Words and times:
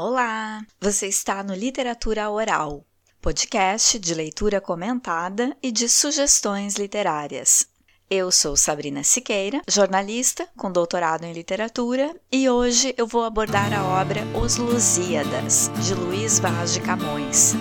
Olá! 0.00 0.64
Você 0.80 1.08
está 1.08 1.42
no 1.42 1.52
Literatura 1.52 2.30
Oral, 2.30 2.84
podcast 3.20 3.98
de 3.98 4.14
leitura 4.14 4.60
comentada 4.60 5.56
e 5.60 5.72
de 5.72 5.88
sugestões 5.88 6.76
literárias. 6.76 7.66
Eu 8.08 8.30
sou 8.30 8.56
Sabrina 8.56 9.02
Siqueira, 9.02 9.60
jornalista 9.68 10.48
com 10.56 10.70
doutorado 10.70 11.24
em 11.24 11.32
literatura, 11.32 12.14
e 12.30 12.48
hoje 12.48 12.94
eu 12.96 13.08
vou 13.08 13.24
abordar 13.24 13.72
a 13.72 14.00
obra 14.00 14.20
Os 14.40 14.56
Lusíadas, 14.56 15.68
de 15.84 15.94
Luiz 15.94 16.38
Vaz 16.38 16.74
de 16.74 16.80
Camões. 16.80 17.56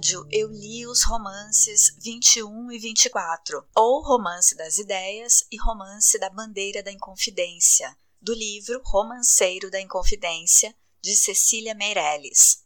Episódio, 0.00 0.26
eu 0.32 0.48
li 0.48 0.86
os 0.86 1.02
romances 1.02 1.94
21 2.02 2.72
e 2.72 2.78
24, 2.78 3.62
ou 3.76 4.02
Romance 4.02 4.56
das 4.56 4.78
Ideias 4.78 5.44
e 5.52 5.58
Romance 5.58 6.18
da 6.18 6.30
Bandeira 6.30 6.82
da 6.82 6.90
Inconfidência, 6.90 7.94
do 8.20 8.32
livro 8.32 8.80
Romanceiro 8.82 9.70
da 9.70 9.78
Inconfidência, 9.78 10.74
de 11.02 11.14
Cecília 11.14 11.74
Meirelles. 11.74 12.64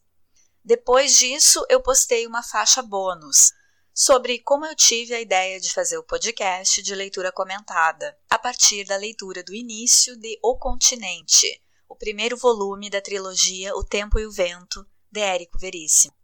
Depois 0.65 1.17
disso, 1.17 1.65
eu 1.69 1.83
postei 1.83 2.25
uma 2.25 2.43
faixa 2.43 2.81
bônus 2.81 3.53
sobre 3.93 4.39
como 4.39 4.65
eu 4.65 4.77
tive 4.77 5.13
a 5.13 5.21
ideia 5.21 5.59
de 5.59 5.73
fazer 5.73 5.99
o 5.99 6.05
podcast 6.05 6.83
de 6.83 6.95
leitura 6.95 7.33
comentada, 7.33 8.17
a 8.31 8.39
partir 8.39 8.85
da 8.85 8.97
leitura 8.97 9.43
do 9.43 9.55
início 9.55 10.17
de 10.17 10.39
O 10.41 10.57
Continente, 10.57 11.61
o 11.89 11.97
primeiro 11.97 12.37
volume 12.37 12.89
da 12.89 13.01
trilogia 13.01 13.75
O 13.75 13.83
Tempo 13.83 14.21
e 14.21 14.27
o 14.27 14.33
Vento, 14.33 14.87
de 15.11 15.21
Érico 15.21 15.59
Veríssimo. 15.59 16.15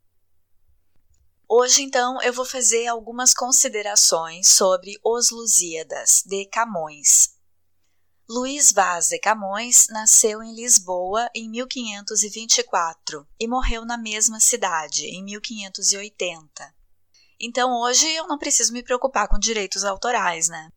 Hoje, 1.52 1.82
então, 1.82 2.22
eu 2.22 2.32
vou 2.32 2.44
fazer 2.44 2.86
algumas 2.86 3.34
considerações 3.34 4.46
sobre 4.46 4.96
Os 5.04 5.30
Lusíadas, 5.30 6.22
de 6.24 6.46
Camões. 6.46 7.30
Luís 8.28 8.70
Vaz 8.70 9.08
de 9.08 9.18
Camões 9.18 9.88
nasceu 9.88 10.44
em 10.44 10.54
Lisboa 10.54 11.28
em 11.34 11.50
1524 11.50 13.26
e 13.40 13.48
morreu 13.48 13.84
na 13.84 13.98
mesma 13.98 14.38
cidade 14.38 15.06
em 15.06 15.24
1580. 15.24 16.72
Então, 17.40 17.80
hoje 17.80 18.08
eu 18.14 18.28
não 18.28 18.38
preciso 18.38 18.72
me 18.72 18.84
preocupar 18.84 19.26
com 19.26 19.36
direitos 19.36 19.82
autorais, 19.82 20.48
né? 20.48 20.70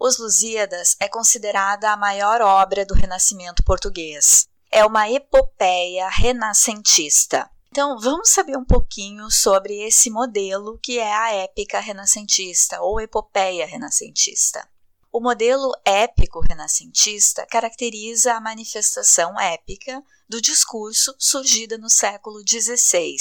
Os 0.00 0.16
Lusíadas 0.16 0.96
é 0.98 1.10
considerada 1.10 1.90
a 1.90 1.96
maior 1.96 2.40
obra 2.40 2.86
do 2.86 2.94
Renascimento 2.94 3.62
português. 3.62 4.48
É 4.72 4.82
uma 4.86 5.10
epopeia 5.10 6.08
renascentista 6.08 7.50
então, 7.78 7.96
vamos 7.96 8.30
saber 8.30 8.56
um 8.56 8.64
pouquinho 8.64 9.30
sobre 9.30 9.86
esse 9.86 10.10
modelo 10.10 10.80
que 10.82 10.98
é 10.98 11.14
a 11.14 11.32
épica 11.32 11.78
renascentista 11.78 12.82
ou 12.82 13.00
epopeia 13.00 13.64
renascentista. 13.66 14.68
O 15.12 15.20
modelo 15.20 15.70
épico 15.84 16.40
renascentista 16.40 17.46
caracteriza 17.46 18.34
a 18.34 18.40
manifestação 18.40 19.38
épica 19.38 20.02
do 20.28 20.42
discurso 20.42 21.14
surgida 21.20 21.78
no 21.78 21.88
século 21.88 22.40
XVI 22.40 23.14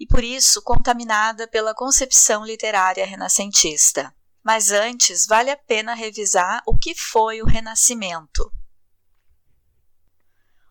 e, 0.00 0.04
por 0.04 0.24
isso, 0.24 0.60
contaminada 0.62 1.46
pela 1.46 1.72
concepção 1.72 2.44
literária 2.44 3.06
renascentista. 3.06 4.12
Mas 4.42 4.72
antes, 4.72 5.26
vale 5.28 5.48
a 5.52 5.56
pena 5.56 5.94
revisar 5.94 6.60
o 6.66 6.76
que 6.76 6.92
foi 6.92 7.40
o 7.40 7.46
Renascimento. 7.46 8.52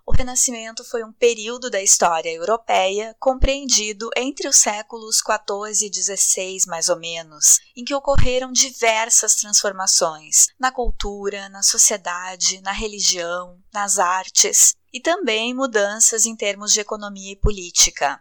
O 0.03 0.11
Renascimento 0.11 0.83
foi 0.83 1.03
um 1.03 1.13
período 1.13 1.69
da 1.69 1.81
história 1.81 2.31
europeia 2.31 3.15
compreendido 3.19 4.09
entre 4.17 4.47
os 4.47 4.55
séculos 4.55 5.17
XIV 5.17 5.87
e 5.87 5.93
XVI, 5.93 6.57
mais 6.67 6.89
ou 6.89 6.97
menos, 6.97 7.59
em 7.75 7.83
que 7.83 7.93
ocorreram 7.93 8.51
diversas 8.51 9.35
transformações 9.35 10.47
na 10.59 10.71
cultura, 10.71 11.47
na 11.49 11.61
sociedade, 11.61 12.61
na 12.61 12.71
religião, 12.71 13.59
nas 13.71 13.99
artes 13.99 14.75
e 14.91 14.99
também 14.99 15.53
mudanças 15.53 16.25
em 16.25 16.35
termos 16.35 16.73
de 16.73 16.79
economia 16.79 17.33
e 17.33 17.39
política. 17.39 18.19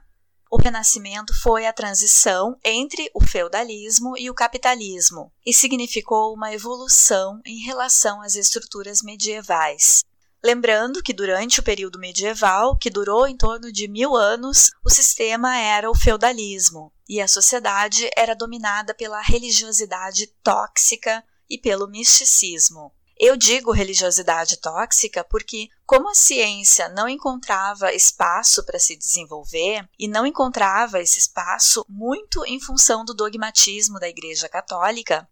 O 0.50 0.60
Renascimento 0.60 1.32
foi 1.40 1.64
a 1.64 1.72
transição 1.72 2.58
entre 2.62 3.08
o 3.14 3.22
feudalismo 3.22 4.18
e 4.18 4.28
o 4.28 4.34
capitalismo 4.34 5.32
e 5.46 5.54
significou 5.54 6.34
uma 6.34 6.52
evolução 6.52 7.40
em 7.46 7.60
relação 7.60 8.20
às 8.20 8.34
estruturas 8.34 9.00
medievais. 9.00 10.02
Lembrando 10.42 11.02
que 11.02 11.12
durante 11.12 11.60
o 11.60 11.62
período 11.62 11.98
medieval, 11.98 12.76
que 12.78 12.88
durou 12.88 13.26
em 13.26 13.36
torno 13.36 13.70
de 13.70 13.86
mil 13.86 14.16
anos, 14.16 14.70
o 14.82 14.88
sistema 14.88 15.56
era 15.58 15.90
o 15.90 15.94
feudalismo 15.94 16.90
e 17.06 17.20
a 17.20 17.28
sociedade 17.28 18.08
era 18.16 18.34
dominada 18.34 18.94
pela 18.94 19.20
religiosidade 19.20 20.28
tóxica 20.42 21.22
e 21.48 21.58
pelo 21.58 21.86
misticismo. 21.86 22.90
Eu 23.18 23.36
digo 23.36 23.70
religiosidade 23.70 24.56
tóxica 24.56 25.22
porque, 25.22 25.68
como 25.84 26.08
a 26.08 26.14
ciência 26.14 26.88
não 26.88 27.06
encontrava 27.06 27.92
espaço 27.92 28.64
para 28.64 28.78
se 28.78 28.96
desenvolver 28.96 29.86
e 29.98 30.08
não 30.08 30.24
encontrava 30.24 31.02
esse 31.02 31.18
espaço 31.18 31.84
muito 31.86 32.46
em 32.46 32.58
função 32.58 33.04
do 33.04 33.12
dogmatismo 33.12 34.00
da 34.00 34.08
Igreja 34.08 34.48
Católica, 34.48 35.28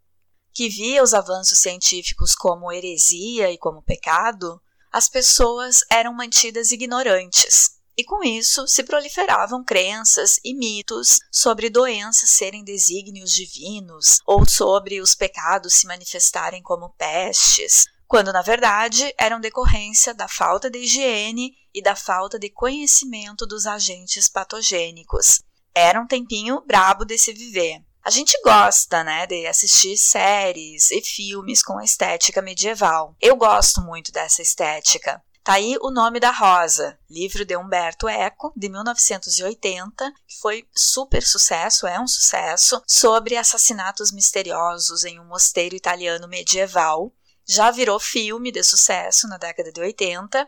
que 0.52 0.69
via 0.69 1.02
os 1.02 1.14
avanços 1.14 1.60
científicos 1.60 2.34
como 2.34 2.70
heresia 2.70 3.50
e 3.50 3.56
como 3.56 3.80
pecado, 3.80 4.60
as 4.93 5.09
pessoas 5.09 5.82
eram 5.91 6.15
mantidas 6.15 6.71
ignorantes. 6.71 7.78
E 7.97 8.04
com 8.04 8.22
isso 8.22 8.69
se 8.69 8.84
proliferavam 8.84 9.65
crenças 9.65 10.38
e 10.44 10.54
mitos 10.54 11.19
sobre 11.32 11.69
doenças 11.69 12.31
serem 12.31 12.62
desígnios 12.62 13.32
divinos 13.34 14.21
ou 14.25 14.49
sobre 14.49 15.00
os 15.00 15.16
pecados 15.16 15.75
se 15.75 15.87
manifestarem 15.87 16.62
como 16.62 16.91
pestes, 16.91 17.87
quando 18.06 18.32
na 18.32 18.41
verdade 18.41 19.12
eram 19.19 19.41
decorrência 19.41 20.15
da 20.15 20.28
falta 20.28 20.71
de 20.71 20.78
higiene 20.78 21.56
e 21.75 21.82
da 21.82 21.97
falta 21.97 22.38
de 22.38 22.49
conhecimento 22.49 23.44
dos 23.44 23.66
agentes 23.66 24.28
patogênicos. 24.28 25.43
Era 25.75 26.00
um 26.00 26.06
tempinho 26.06 26.62
brabo 26.65 27.05
de 27.05 27.19
se 27.19 27.32
viver. 27.32 27.88
A 28.03 28.10
gente 28.10 28.41
gosta, 28.42 29.04
né, 29.04 29.26
de 29.26 29.47
assistir 29.47 29.97
séries 29.97 30.91
e 30.91 31.03
filmes 31.03 31.62
com 31.62 31.78
a 31.78 31.84
estética 31.84 32.41
medieval. 32.41 33.14
Eu 33.20 33.36
gosto 33.36 33.81
muito 33.82 34.10
dessa 34.12 34.41
estética. 34.41 35.22
Tá 35.48 35.54
aí 35.54 35.78
O 35.81 35.91
Nome 35.91 36.20
da 36.20 36.31
Rosa, 36.31 36.98
livro 37.08 37.42
de 37.42 37.56
Humberto 37.56 38.06
Eco, 38.06 38.53
de 38.54 38.69
1980, 38.69 40.12
que 40.26 40.38
foi 40.41 40.69
super 40.76 41.22
sucesso, 41.22 41.87
é 41.87 41.98
um 41.98 42.06
sucesso, 42.06 42.82
sobre 42.87 43.34
assassinatos 43.34 44.12
misteriosos 44.12 45.04
em 45.04 45.19
um 45.19 45.25
mosteiro 45.25 45.75
italiano 45.75 46.28
medieval. 46.28 47.12
Já 47.47 47.70
virou 47.70 47.98
filme 47.98 48.53
de 48.53 48.62
sucesso 48.62 49.26
na 49.26 49.38
década 49.38 49.72
de 49.72 49.81
80 49.81 50.47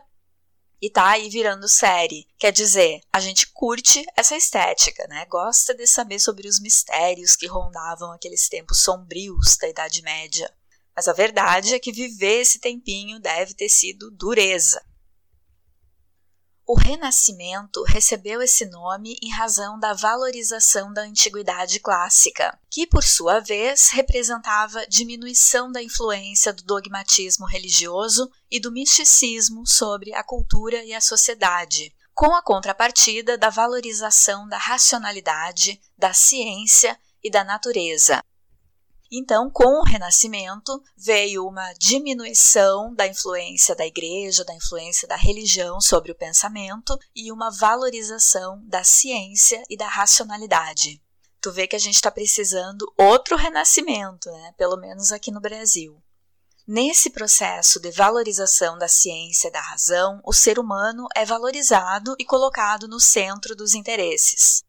e 0.81 0.89
tá 0.89 1.11
aí 1.11 1.29
virando 1.29 1.67
série. 1.67 2.27
Quer 2.39 2.51
dizer, 2.51 3.01
a 3.13 3.19
gente 3.19 3.47
curte 3.53 4.03
essa 4.15 4.35
estética, 4.35 5.05
né? 5.07 5.25
Gosta 5.29 5.75
de 5.75 5.85
saber 5.85 6.19
sobre 6.19 6.47
os 6.47 6.59
mistérios 6.59 7.35
que 7.35 7.45
rondavam 7.45 8.11
aqueles 8.11 8.49
tempos 8.49 8.81
sombrios 8.81 9.57
da 9.57 9.69
Idade 9.69 10.01
Média. 10.01 10.51
Mas 10.95 11.07
a 11.07 11.13
verdade 11.13 11.73
é 11.75 11.79
que 11.79 11.91
viver 11.91 12.41
esse 12.41 12.59
tempinho 12.59 13.19
deve 13.19 13.53
ter 13.53 13.69
sido 13.69 14.09
dureza. 14.11 14.83
O 16.65 16.75
Renascimento 16.77 17.83
recebeu 17.83 18.41
esse 18.41 18.65
nome 18.65 19.17
em 19.21 19.29
razão 19.29 19.79
da 19.79 19.93
valorização 19.93 20.93
da 20.93 21.01
antiguidade 21.01 21.79
clássica, 21.79 22.57
que, 22.69 22.87
por 22.87 23.03
sua 23.03 23.39
vez, 23.39 23.89
representava 23.89 24.85
diminuição 24.87 25.71
da 25.71 25.81
influência 25.81 26.53
do 26.53 26.63
dogmatismo 26.63 27.45
religioso 27.45 28.31
e 28.49 28.59
do 28.59 28.71
misticismo 28.71 29.65
sobre 29.65 30.13
a 30.13 30.23
cultura 30.23 30.83
e 30.83 30.93
a 30.93 31.01
sociedade, 31.01 31.93
com 32.13 32.33
a 32.35 32.43
contrapartida 32.43 33.37
da 33.37 33.49
valorização 33.49 34.47
da 34.47 34.57
racionalidade, 34.57 35.81
da 35.97 36.13
ciência 36.13 36.97
e 37.23 37.29
da 37.29 37.43
natureza, 37.43 38.23
então, 39.11 39.49
com 39.49 39.81
o 39.81 39.83
Renascimento, 39.83 40.81
veio 40.95 41.45
uma 41.45 41.73
diminuição 41.73 42.95
da 42.95 43.05
influência 43.05 43.75
da 43.75 43.85
igreja, 43.85 44.45
da 44.45 44.55
influência 44.55 45.05
da 45.05 45.17
religião 45.17 45.81
sobre 45.81 46.13
o 46.13 46.15
pensamento 46.15 46.97
e 47.13 47.29
uma 47.29 47.49
valorização 47.51 48.63
da 48.65 48.85
ciência 48.85 49.61
e 49.69 49.75
da 49.75 49.87
racionalidade. 49.87 51.01
Tu 51.41 51.51
vê 51.51 51.67
que 51.67 51.75
a 51.75 51.79
gente 51.79 51.95
está 51.95 52.09
precisando 52.09 52.85
outro 52.97 53.35
renascimento, 53.35 54.31
né? 54.31 54.53
Pelo 54.57 54.77
menos 54.77 55.11
aqui 55.11 55.29
no 55.29 55.41
Brasil. 55.41 56.01
Nesse 56.65 57.09
processo 57.09 57.81
de 57.81 57.91
valorização 57.91 58.77
da 58.77 58.87
ciência 58.87 59.49
e 59.49 59.51
da 59.51 59.59
razão, 59.59 60.21
o 60.23 60.31
ser 60.31 60.57
humano 60.57 61.07
é 61.13 61.25
valorizado 61.25 62.15
e 62.17 62.23
colocado 62.23 62.87
no 62.87 62.99
centro 62.99 63.55
dos 63.57 63.73
interesses. 63.73 64.63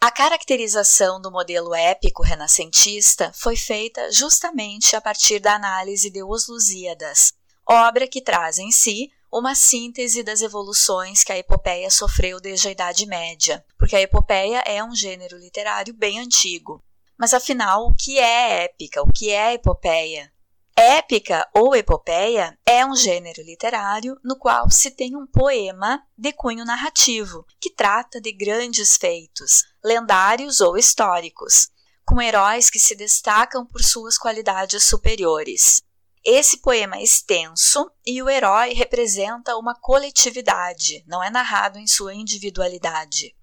A 0.00 0.12
caracterização 0.12 1.20
do 1.20 1.28
modelo 1.28 1.74
épico 1.74 2.22
renascentista 2.22 3.32
foi 3.34 3.56
feita 3.56 4.12
justamente 4.12 4.94
a 4.94 5.00
partir 5.00 5.40
da 5.40 5.56
análise 5.56 6.08
de 6.08 6.22
Os 6.22 6.46
Lusíadas, 6.46 7.32
obra 7.68 8.06
que 8.06 8.22
traz 8.22 8.58
em 8.60 8.70
si 8.70 9.10
uma 9.30 9.56
síntese 9.56 10.22
das 10.22 10.40
evoluções 10.40 11.24
que 11.24 11.32
a 11.32 11.38
epopeia 11.38 11.90
sofreu 11.90 12.40
desde 12.40 12.68
a 12.68 12.70
Idade 12.70 13.06
Média, 13.06 13.64
porque 13.76 13.96
a 13.96 14.00
epopeia 14.00 14.62
é 14.64 14.82
um 14.84 14.94
gênero 14.94 15.36
literário 15.36 15.92
bem 15.92 16.20
antigo. 16.20 16.80
Mas 17.18 17.34
afinal, 17.34 17.86
o 17.86 17.92
que 17.92 18.20
é 18.20 18.66
épica? 18.66 19.02
O 19.02 19.12
que 19.12 19.30
é 19.30 19.54
epopeia? 19.54 20.32
Épica 20.76 21.44
ou 21.52 21.74
epopeia 21.74 22.56
é 22.64 22.86
um 22.86 22.94
gênero 22.94 23.42
literário 23.42 24.16
no 24.22 24.38
qual 24.38 24.70
se 24.70 24.92
tem 24.92 25.16
um 25.16 25.26
poema 25.26 26.00
de 26.16 26.32
cunho 26.32 26.64
narrativo, 26.64 27.44
que 27.60 27.74
trata 27.74 28.20
de 28.20 28.30
grandes 28.30 28.96
feitos, 28.96 29.64
lendários 29.82 30.60
ou 30.60 30.76
históricos, 30.76 31.68
com 32.04 32.20
heróis 32.20 32.70
que 32.70 32.78
se 32.78 32.94
destacam 32.94 33.66
por 33.66 33.82
suas 33.82 34.16
qualidades 34.16 34.82
superiores. 34.84 35.82
Esse 36.24 36.58
poema 36.58 36.96
é 36.96 37.02
extenso 37.02 37.90
e 38.04 38.22
o 38.22 38.28
herói 38.28 38.74
representa 38.74 39.56
uma 39.56 39.74
coletividade, 39.74 41.04
não 41.06 41.22
é 41.22 41.30
narrado 41.30 41.78
em 41.78 41.86
sua 41.86 42.14
individualidade. 42.14 43.34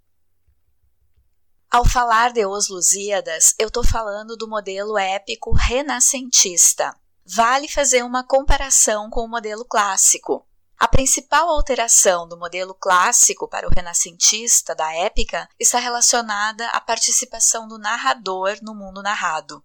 Ao 1.72 1.84
falar 1.84 2.32
de 2.32 2.46
Os 2.46 2.70
Lusíadas, 2.70 3.54
eu 3.60 3.68
estou 3.68 3.84
falando 3.84 4.38
do 4.38 4.48
modelo 4.48 4.98
épico 4.98 5.52
renascentista. 5.52 6.96
Vale 7.26 7.68
fazer 7.68 8.04
uma 8.04 8.24
comparação 8.24 9.10
com 9.10 9.26
o 9.26 9.28
modelo 9.28 9.66
clássico. 9.66 10.48
A 10.78 10.90
principal 10.90 11.50
alteração 11.50 12.28
do 12.28 12.38
modelo 12.38 12.74
clássico 12.74 13.48
para 13.48 13.66
o 13.66 13.72
renascentista 13.74 14.76
da 14.76 14.94
épica 14.94 15.48
está 15.58 15.80
relacionada 15.80 16.68
à 16.68 16.82
participação 16.82 17.66
do 17.66 17.78
narrador 17.78 18.58
no 18.62 18.76
mundo 18.76 19.02
narrado. 19.02 19.64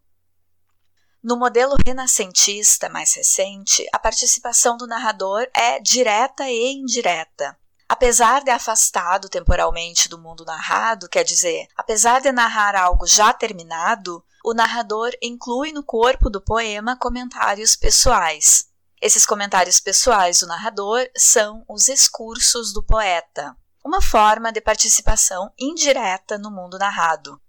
No 1.23 1.37
modelo 1.37 1.75
renascentista 1.85 2.89
mais 2.89 3.13
recente, 3.15 3.85
a 3.93 3.99
participação 3.99 4.77
do 4.77 4.87
narrador 4.87 5.47
é 5.53 5.81
direta 5.81 6.49
e 6.49 6.73
indireta. 6.73 7.59
Apesar 7.89 8.45
de 8.45 8.51
afastado 8.51 9.29
temporalmente 9.29 10.09
do 10.09 10.17
mundo 10.17 10.45
narrado, 10.45 11.09
quer 11.09 11.25
dizer, 11.25 11.67
apesar 11.77 12.21
de 12.21 12.31
narrar 12.31 12.77
algo 12.77 13.05
já 13.05 13.33
terminado, 13.33 14.25
o 14.45 14.55
narrador 14.55 15.11
inclui 15.21 15.73
no 15.73 15.83
corpo 15.83 16.31
do 16.31 16.41
poema 16.41 16.97
comentários 16.97 17.75
pessoais. 17.75 18.70
Esses 19.01 19.25
comentários 19.25 19.81
pessoais 19.81 20.41
do 20.41 20.47
narrador 20.47 21.09
são 21.17 21.65
os 21.67 21.89
excursos 21.89 22.71
do 22.73 22.83
poeta, 22.83 23.57
uma 23.83 24.03
forma 24.03 24.53
de 24.53 24.61
participação 24.61 25.51
indireta 25.59 26.37
no 26.37 26.51
mundo 26.51 26.79
narrado. 26.79 27.41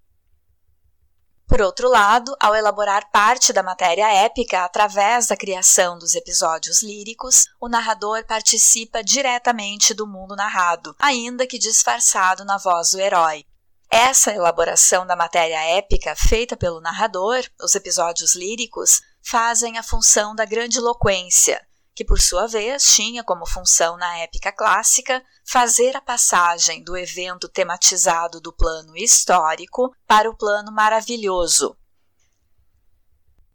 Por 1.46 1.62
outro 1.62 1.90
lado, 1.90 2.34
ao 2.40 2.56
elaborar 2.56 3.12
parte 3.12 3.52
da 3.52 3.62
matéria 3.62 4.10
épica 4.14 4.64
através 4.64 5.28
da 5.28 5.36
criação 5.36 6.00
dos 6.00 6.16
episódios 6.16 6.82
líricos, 6.82 7.48
o 7.60 7.68
narrador 7.68 8.26
participa 8.26 9.04
diretamente 9.04 9.94
do 9.94 10.08
mundo 10.08 10.34
narrado, 10.34 10.96
ainda 10.98 11.46
que 11.46 11.60
disfarçado 11.60 12.46
na 12.46 12.58
voz 12.58 12.92
do 12.92 13.02
herói. 13.02 13.44
Essa 13.90 14.32
elaboração 14.32 15.06
da 15.06 15.18
matéria 15.18 15.62
épica 15.76 16.16
feita 16.16 16.56
pelo 16.56 16.80
narrador, 16.80 17.44
os 17.62 17.76
episódios 17.76 18.34
líricos, 18.36 19.02
fazem 19.24 19.78
a 19.78 19.84
função 19.84 20.36
da 20.36 20.46
grandiloquência, 20.46 21.66
que 21.94 22.06
por 22.06 22.20
sua 22.20 22.48
vez 22.48 22.84
tinha 22.96 23.24
como 23.24 23.46
função 23.46 23.98
na 23.98 24.18
épica 24.20 24.52
clássica 24.52 25.24
fazer 25.46 25.96
a 25.96 26.02
passagem 26.02 26.84
do 26.84 26.98
evento 26.98 27.48
tematizado 27.48 28.40
do 28.40 28.54
plano 28.54 28.96
histórico 28.96 29.94
para 30.08 30.30
o 30.30 30.36
plano 30.36 30.72
maravilhoso. 30.72 31.78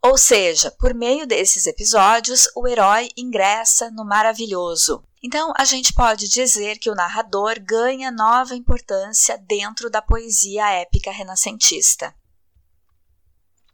Ou 0.02 0.16
seja, 0.16 0.70
por 0.70 0.94
meio 0.94 1.26
desses 1.26 1.66
episódios, 1.66 2.48
o 2.54 2.68
herói 2.68 3.08
ingressa 3.16 3.90
no 3.90 4.04
maravilhoso. 4.04 5.02
Então, 5.20 5.52
a 5.58 5.64
gente 5.64 5.92
pode 5.92 6.28
dizer 6.28 6.78
que 6.78 6.88
o 6.88 6.94
narrador 6.94 7.56
ganha 7.60 8.12
nova 8.12 8.54
importância 8.54 9.36
dentro 9.36 9.90
da 9.90 10.00
poesia 10.00 10.70
épica 10.70 11.10
renascentista. 11.10 12.14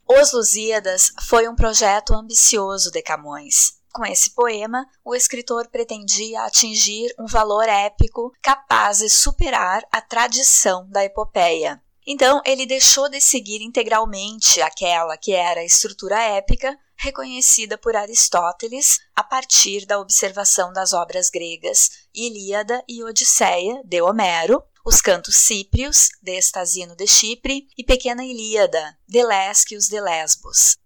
Os 0.09 0.33
Lusíadas 0.33 1.13
foi 1.29 1.49
um 1.49 1.55
projeto 1.55 2.15
ambicioso 2.15 2.91
de 2.91 3.03
Camões. 3.03 3.81
Com 3.93 4.07
esse 4.07 4.31
poema, 4.31 4.87
o 5.05 5.15
escritor 5.15 5.69
pretendia 5.69 6.43
atingir 6.43 7.15
um 7.19 7.27
valor 7.27 7.69
épico 7.69 8.33
capaz 8.41 8.99
de 8.99 9.09
superar 9.09 9.83
a 9.93 10.01
tradição 10.01 10.89
da 10.89 11.05
epopeia. 11.05 11.83
Então, 12.07 12.41
ele 12.45 12.67
deixou 12.67 13.09
de 13.09 13.21
seguir 13.21 13.63
integralmente 13.63 14.61
aquela 14.61 15.17
que 15.17 15.33
era 15.33 15.61
a 15.61 15.65
estrutura 15.65 16.21
épica 16.21 16.77
reconhecida 16.97 17.77
por 17.77 17.95
Aristóteles 17.95 18.99
a 19.15 19.23
partir 19.23 19.87
da 19.87 19.99
observação 19.99 20.73
das 20.73 20.93
obras 20.93 21.29
gregas 21.31 21.91
Ilíada 22.15 22.83
e 22.89 23.05
Odisseia 23.05 23.83
de 23.85 24.01
Homero, 24.01 24.63
os 24.85 25.01
cantos 25.01 25.37
cíprios 25.37 26.09
de 26.21 26.37
Estasino 26.37 26.97
de 26.97 27.07
Chipre 27.07 27.69
e 27.79 27.85
Pequena 27.85 28.25
Ilíada 28.25 28.99
de 29.07 29.25
Lésquios 29.25 29.87
de 29.87 30.01
Lesbos. 30.01 30.77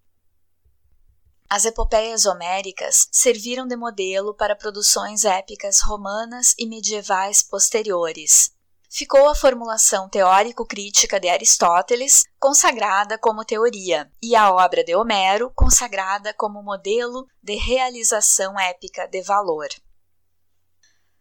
As 1.49 1.65
epopeias 1.65 2.27
homéricas 2.27 3.09
serviram 3.11 3.67
de 3.67 3.77
modelo 3.77 4.35
para 4.35 4.57
produções 4.57 5.25
épicas 5.25 5.81
romanas 5.81 6.55
e 6.59 6.67
medievais 6.67 7.41
posteriores. 7.41 8.51
Ficou 8.91 9.29
a 9.29 9.35
formulação 9.35 10.09
teórico-crítica 10.09 11.19
de 11.19 11.29
Aristóteles, 11.29 12.25
consagrada 12.39 13.17
como 13.17 13.45
teoria, 13.45 14.11
e 14.23 14.37
a 14.37 14.53
obra 14.53 14.85
de 14.85 14.95
Homero, 14.95 15.51
consagrada 15.55 16.35
como 16.35 16.63
modelo 16.63 17.27
de 17.43 17.55
realização 17.55 18.59
épica 18.59 19.07
de 19.07 19.23
valor. 19.23 19.69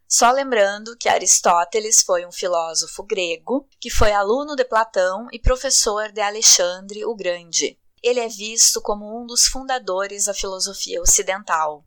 Só 0.07 0.31
lembrando 0.31 0.95
que 0.97 1.09
Aristóteles 1.09 2.01
foi 2.01 2.25
um 2.25 2.31
filósofo 2.31 3.03
grego 3.03 3.67
que 3.79 3.89
foi 3.89 4.11
aluno 4.11 4.55
de 4.55 4.63
Platão 4.63 5.27
e 5.31 5.39
professor 5.39 6.11
de 6.11 6.21
Alexandre 6.21 7.05
o 7.05 7.15
Grande 7.15 7.77
ele 8.05 8.19
é 8.19 8.27
visto 8.27 8.79
como 8.83 9.19
um 9.19 9.25
dos 9.25 9.47
fundadores 9.47 10.25
da 10.25 10.33
filosofia 10.33 11.01
ocidental, 11.01 11.83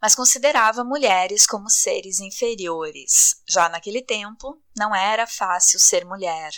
mas 0.00 0.14
considerava 0.14 0.82
mulheres 0.82 1.46
como 1.46 1.68
seres 1.68 2.20
inferiores. 2.20 3.42
Já 3.46 3.68
naquele 3.68 4.00
tempo, 4.00 4.58
não 4.74 4.94
era 4.94 5.26
fácil 5.26 5.78
ser 5.78 6.06
mulher. 6.06 6.52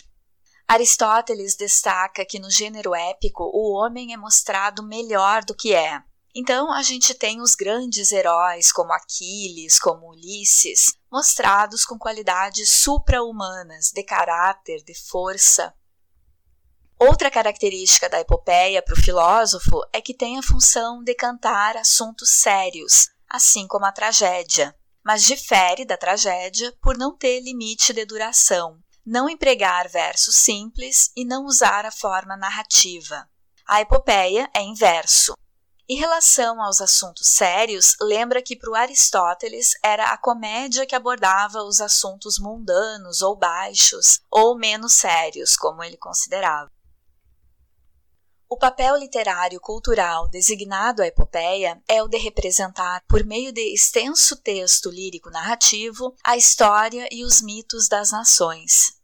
Aristóteles 0.69 1.57
destaca 1.57 2.25
que 2.25 2.39
no 2.39 2.49
gênero 2.49 2.95
épico 2.95 3.51
o 3.53 3.73
homem 3.73 4.13
é 4.13 4.17
mostrado 4.17 4.81
melhor 4.81 5.45
do 5.45 5.57
que 5.57 5.75
é. 5.75 6.01
Então 6.35 6.73
a 6.73 6.83
gente 6.83 7.15
tem 7.15 7.41
os 7.41 7.55
grandes 7.55 8.13
heróis 8.13 8.71
como 8.71 8.93
Aquiles, 8.93 9.79
como 9.79 10.11
Ulisses, 10.11 10.95
mostrados 11.11 11.85
com 11.85 11.99
qualidades 11.99 12.71
supra-humanas 12.71 13.91
de 13.93 14.03
caráter, 14.05 14.83
de 14.85 14.95
força, 14.95 15.75
Outra 17.03 17.31
característica 17.31 18.11
da 18.11 18.21
epopeia 18.21 18.83
para 18.83 18.93
o 18.93 19.03
filósofo 19.03 19.81
é 19.91 20.03
que 20.03 20.13
tem 20.13 20.39
a 20.39 20.43
função 20.43 21.03
de 21.03 21.15
cantar 21.15 21.75
assuntos 21.79 22.29
sérios, 22.29 23.09
assim 23.27 23.67
como 23.67 23.87
a 23.87 23.93
tragédia, 23.93 24.77
mas 25.03 25.25
difere 25.25 25.87
da 25.87 25.97
tragédia 25.97 26.71
por 26.83 26.99
não 26.99 27.17
ter 27.17 27.41
limite 27.41 27.95
de 27.95 28.05
duração, 28.05 28.79
não 29.05 29.31
empregar 29.31 29.89
versos 29.89 30.35
simples 30.35 31.11
e 31.17 31.25
não 31.25 31.47
usar 31.47 31.87
a 31.87 31.91
forma 31.91 32.37
narrativa. 32.37 33.27
A 33.67 33.81
epopeia 33.81 34.51
é 34.55 34.61
inverso. 34.61 35.33
Em 35.93 35.97
relação 35.97 36.63
aos 36.63 36.81
assuntos 36.81 37.27
sérios, 37.27 37.97
lembra 38.01 38.41
que 38.41 38.55
para 38.55 38.83
Aristóteles 38.83 39.73
era 39.83 40.13
a 40.13 40.17
comédia 40.17 40.87
que 40.87 40.95
abordava 40.95 41.65
os 41.65 41.81
assuntos 41.81 42.39
mundanos 42.39 43.23
ou 43.23 43.35
baixos, 43.35 44.21
ou 44.31 44.57
menos 44.57 44.93
sérios, 44.93 45.57
como 45.57 45.83
ele 45.83 45.97
considerava. 45.97 46.71
O 48.49 48.57
papel 48.57 48.99
literário 48.99 49.61
cultural 49.61 50.29
designado 50.29 51.03
à 51.03 51.09
epopeia 51.09 51.83
é 51.89 52.01
o 52.01 52.07
de 52.07 52.19
representar, 52.19 53.03
por 53.09 53.25
meio 53.25 53.51
de 53.51 53.75
extenso 53.75 54.37
texto 54.37 54.91
lírico 54.91 55.29
narrativo, 55.29 56.15
a 56.23 56.37
história 56.37 57.09
e 57.11 57.25
os 57.25 57.43
mitos 57.43 57.89
das 57.89 58.13
nações. 58.13 59.00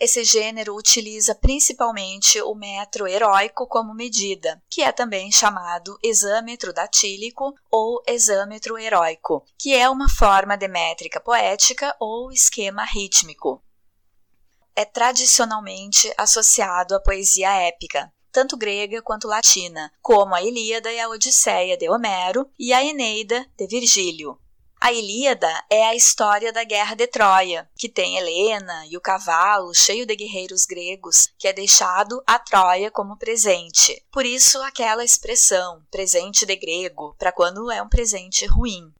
Esse 0.00 0.22
gênero 0.22 0.76
utiliza 0.76 1.34
principalmente 1.34 2.40
o 2.40 2.54
metro 2.54 3.08
heróico 3.08 3.66
como 3.66 3.92
medida, 3.92 4.62
que 4.70 4.80
é 4.80 4.92
também 4.92 5.32
chamado 5.32 5.98
exâmetro 6.00 6.72
datílico 6.72 7.52
ou 7.68 8.00
exâmetro 8.06 8.78
heróico, 8.78 9.44
que 9.58 9.74
é 9.74 9.90
uma 9.90 10.08
forma 10.08 10.56
de 10.56 10.68
métrica 10.68 11.18
poética 11.20 11.96
ou 11.98 12.30
esquema 12.30 12.84
rítmico. 12.84 13.60
é 14.76 14.84
tradicionalmente 14.84 16.14
associado 16.16 16.94
à 16.94 17.00
poesia 17.00 17.50
épica, 17.66 18.12
tanto 18.30 18.56
grega 18.56 19.02
quanto 19.02 19.26
latina, 19.26 19.90
como 20.00 20.32
a 20.32 20.40
Ilíada 20.40 20.92
e 20.92 21.00
a 21.00 21.08
Odisseia 21.08 21.76
de 21.76 21.90
Homero 21.90 22.48
e 22.56 22.72
a 22.72 22.84
Eneida 22.84 23.44
de 23.56 23.66
Virgílio. 23.66 24.38
A 24.80 24.92
Ilíada 24.92 25.52
é 25.68 25.86
a 25.86 25.94
história 25.96 26.52
da 26.52 26.62
Guerra 26.62 26.94
de 26.94 27.08
Troia, 27.08 27.68
que 27.76 27.88
tem 27.88 28.16
Helena 28.16 28.86
e 28.86 28.96
o 28.96 29.00
cavalo 29.00 29.74
cheio 29.74 30.06
de 30.06 30.14
guerreiros 30.14 30.64
gregos 30.64 31.32
que 31.36 31.48
é 31.48 31.52
deixado 31.52 32.22
a 32.24 32.38
Troia 32.38 32.88
como 32.88 33.18
presente. 33.18 34.00
Por 34.12 34.24
isso, 34.24 34.62
aquela 34.62 35.04
expressão, 35.04 35.82
presente 35.90 36.46
de 36.46 36.54
grego, 36.54 37.16
para 37.18 37.32
quando 37.32 37.70
é 37.72 37.82
um 37.82 37.88
presente 37.88 38.46
ruim. 38.46 38.94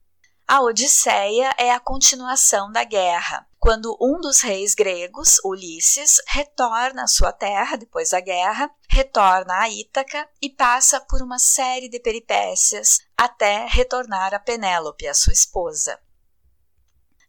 A 0.45 0.61
Odisseia 0.61 1.53
é 1.57 1.71
a 1.71 1.79
continuação 1.79 2.71
da 2.71 2.83
guerra, 2.83 3.47
quando 3.57 3.95
um 4.01 4.19
dos 4.19 4.41
reis 4.41 4.73
gregos, 4.73 5.39
Ulisses, 5.45 6.21
retorna 6.27 7.03
à 7.03 7.07
sua 7.07 7.31
terra 7.31 7.77
depois 7.77 8.09
da 8.09 8.19
guerra, 8.19 8.69
retorna 8.89 9.59
a 9.59 9.69
Ítaca 9.69 10.27
e 10.41 10.49
passa 10.49 10.99
por 10.99 11.21
uma 11.21 11.37
série 11.37 11.87
de 11.87 11.99
peripécias 11.99 12.99
até 13.15 13.67
retornar 13.67 14.33
a 14.33 14.39
Penélope, 14.39 15.07
a 15.07 15.13
sua 15.13 15.31
esposa. 15.31 15.99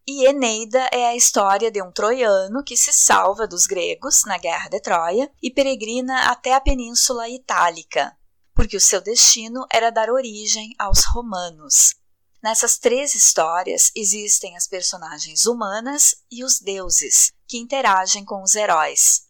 E 0.06 0.26
Eneida 0.26 0.88
é 0.90 1.06
a 1.06 1.14
história 1.14 1.70
de 1.70 1.82
um 1.82 1.92
troiano 1.92 2.64
que 2.64 2.76
se 2.76 2.92
salva 2.92 3.46
dos 3.46 3.66
gregos 3.66 4.24
na 4.24 4.38
Guerra 4.38 4.68
de 4.68 4.80
Troia 4.80 5.30
e 5.42 5.52
peregrina 5.52 6.30
até 6.30 6.54
a 6.54 6.60
Península 6.60 7.28
Itálica, 7.28 8.16
porque 8.54 8.76
o 8.76 8.80
seu 8.80 9.00
destino 9.00 9.66
era 9.72 9.90
dar 9.90 10.10
origem 10.10 10.74
aos 10.78 11.04
romanos. 11.04 11.94
Nessas 12.42 12.78
três 12.78 13.14
histórias 13.14 13.92
existem 13.94 14.56
as 14.56 14.66
personagens 14.66 15.44
humanas 15.44 16.16
e 16.30 16.42
os 16.42 16.58
deuses, 16.58 17.30
que 17.46 17.58
interagem 17.58 18.24
com 18.24 18.42
os 18.42 18.56
heróis. 18.56 19.29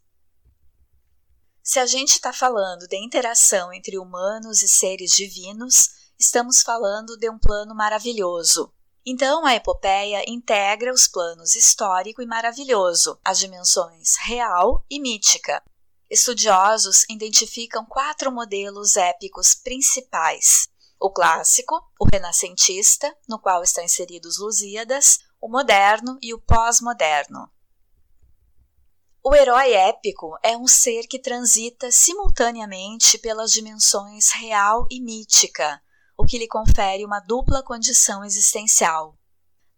Se 1.71 1.79
a 1.79 1.87
gente 1.87 2.15
está 2.15 2.33
falando 2.33 2.89
de 2.89 2.97
interação 2.97 3.73
entre 3.73 3.97
humanos 3.97 4.61
e 4.61 4.67
seres 4.67 5.12
divinos, 5.12 5.91
estamos 6.19 6.62
falando 6.62 7.17
de 7.17 7.31
um 7.31 7.39
plano 7.39 7.77
maravilhoso. 7.77 8.75
Então, 9.07 9.47
a 9.47 9.55
epopeia 9.55 10.29
integra 10.29 10.93
os 10.93 11.07
planos 11.07 11.55
histórico 11.55 12.21
e 12.21 12.27
maravilhoso, 12.27 13.21
as 13.25 13.39
dimensões 13.39 14.17
real 14.17 14.85
e 14.91 14.99
mítica. 14.99 15.62
Estudiosos 16.11 17.05
identificam 17.09 17.87
quatro 17.87 18.33
modelos 18.33 18.97
épicos 18.97 19.55
principais: 19.55 20.67
o 20.99 21.09
clássico, 21.09 21.81
o 22.00 22.05
renascentista, 22.05 23.17
no 23.29 23.39
qual 23.39 23.62
estão 23.62 23.85
inseridos 23.85 24.41
Lusíadas, 24.41 25.21
o 25.41 25.49
moderno 25.49 26.19
e 26.21 26.35
o 26.35 26.41
pós-moderno. 26.41 27.49
O 29.23 29.35
herói 29.35 29.75
épico 29.75 30.35
é 30.43 30.57
um 30.57 30.67
ser 30.67 31.07
que 31.07 31.19
transita 31.19 31.93
simultaneamente 31.93 33.19
pelas 33.19 33.53
dimensões 33.53 34.31
real 34.33 34.87
e 34.91 34.99
mítica, 34.99 35.79
o 36.17 36.25
que 36.25 36.39
lhe 36.39 36.49
confere 36.49 37.05
uma 37.05 37.21
dupla 37.21 37.62
condição 37.62 38.25
existencial. 38.25 39.15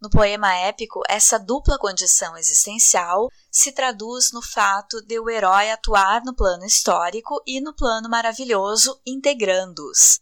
No 0.01 0.09
poema 0.09 0.53
épico, 0.53 1.01
essa 1.09 1.37
dupla 1.37 1.77
condição 1.77 2.37
existencial 2.37 3.27
se 3.51 3.73
traduz 3.73 4.31
no 4.31 4.41
fato 4.41 5.01
de 5.01 5.19
o 5.19 5.29
herói 5.29 5.71
atuar 5.71 6.23
no 6.23 6.33
plano 6.33 6.65
histórico 6.65 7.43
e 7.45 7.59
no 7.59 7.75
plano 7.75 8.09
maravilhoso, 8.09 8.97
integrando-os. 9.05 10.21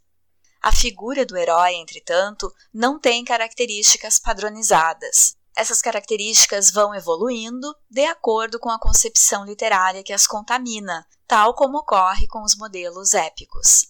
A 0.63 0.71
figura 0.71 1.27
do 1.27 1.37
herói, 1.37 1.75
entretanto, 1.75 2.51
não 2.73 2.99
tem 2.99 3.23
características 3.23 4.17
padronizadas. 4.17 5.35
Essas 5.55 5.81
características 5.81 6.71
vão 6.71 6.95
evoluindo 6.95 7.75
de 7.89 8.05
acordo 8.05 8.59
com 8.59 8.69
a 8.69 8.79
concepção 8.79 9.45
literária 9.45 10.03
que 10.03 10.13
as 10.13 10.25
contamina, 10.25 11.05
tal 11.27 11.53
como 11.53 11.79
ocorre 11.79 12.27
com 12.27 12.43
os 12.43 12.55
modelos 12.55 13.13
épicos. 13.13 13.87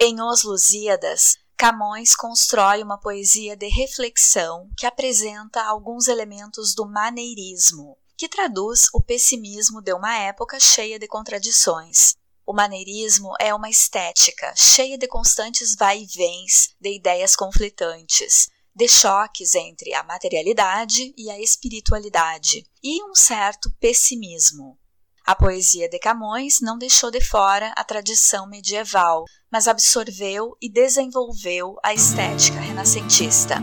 Em 0.00 0.20
Os 0.22 0.44
Lusíadas, 0.44 1.36
Camões 1.56 2.14
constrói 2.14 2.84
uma 2.84 2.98
poesia 2.98 3.56
de 3.56 3.66
reflexão 3.66 4.70
que 4.76 4.86
apresenta 4.86 5.60
alguns 5.64 6.06
elementos 6.06 6.72
do 6.72 6.86
maneirismo, 6.86 7.98
que 8.16 8.28
traduz 8.28 8.86
o 8.94 9.02
pessimismo 9.02 9.82
de 9.82 9.92
uma 9.92 10.16
época 10.16 10.60
cheia 10.60 11.00
de 11.00 11.08
contradições. 11.08 12.14
O 12.46 12.52
maneirismo 12.52 13.34
é 13.40 13.52
uma 13.52 13.68
estética 13.68 14.54
cheia 14.56 14.96
de 14.96 15.08
constantes 15.08 15.74
vai-e-vens 15.74 16.76
de 16.80 16.94
ideias 16.94 17.34
conflitantes, 17.34 18.48
de 18.78 18.86
choques 18.86 19.56
entre 19.56 19.92
a 19.92 20.04
materialidade 20.04 21.12
e 21.18 21.28
a 21.28 21.40
espiritualidade, 21.40 22.64
e 22.80 23.02
um 23.10 23.12
certo 23.12 23.68
pessimismo. 23.80 24.78
A 25.26 25.34
poesia 25.34 25.88
de 25.88 25.98
Camões 25.98 26.60
não 26.60 26.78
deixou 26.78 27.10
de 27.10 27.20
fora 27.20 27.72
a 27.76 27.82
tradição 27.82 28.48
medieval, 28.48 29.24
mas 29.50 29.66
absorveu 29.66 30.56
e 30.62 30.70
desenvolveu 30.70 31.74
a 31.82 31.92
estética 31.92 32.60
renascentista. 32.60 33.56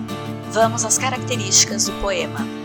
Vamos 0.52 0.84
às 0.84 0.98
características 0.98 1.86
do 1.86 1.94
poema. 2.02 2.65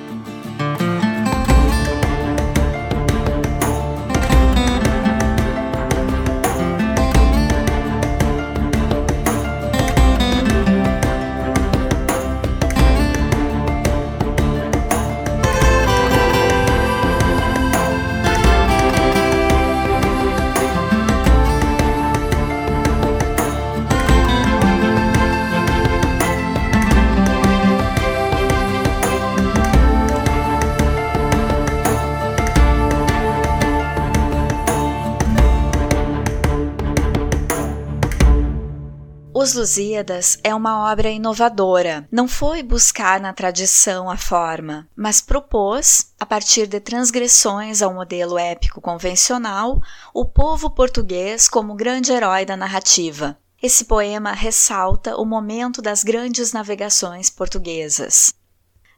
Os 39.51 39.57
Lusíadas 39.57 40.39
é 40.45 40.55
uma 40.55 40.93
obra 40.93 41.11
inovadora. 41.11 42.07
Não 42.09 42.29
foi 42.29 42.63
buscar 42.63 43.19
na 43.19 43.33
tradição 43.33 44.09
a 44.09 44.17
forma, 44.17 44.89
mas 44.95 45.21
propôs, 45.21 46.13
a 46.21 46.25
partir 46.25 46.69
de 46.69 46.79
transgressões 46.79 47.83
ao 47.83 47.93
modelo 47.93 48.39
épico 48.39 48.81
convencional, 48.81 49.83
o 50.15 50.25
povo 50.25 50.71
português 50.71 51.49
como 51.49 51.75
grande 51.75 52.13
herói 52.13 52.47
da 52.47 52.57
narrativa. 52.57 53.37
Esse 53.61 53.87
poema 53.87 54.31
ressalta 54.31 55.17
o 55.17 55.25
momento 55.25 55.83
das 55.83 56.05
grandes 56.05 56.53
navegações 56.53 57.29
portuguesas. 57.29 58.33